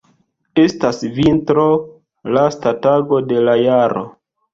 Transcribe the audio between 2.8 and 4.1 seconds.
tago de la jaro.